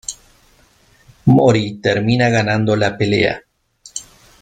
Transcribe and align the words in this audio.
Mori 1.35 1.63
termina 1.85 2.29
ganando 2.39 2.75
la 2.85 2.93
pelea. 3.03 3.41